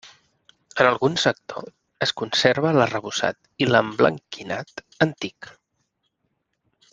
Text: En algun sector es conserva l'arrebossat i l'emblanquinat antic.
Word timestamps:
En 0.83 0.87
algun 0.91 1.17
sector 1.23 1.67
es 2.05 2.13
conserva 2.21 2.71
l'arrebossat 2.77 3.37
i 3.65 3.69
l'emblanquinat 3.73 4.83
antic. 5.09 5.53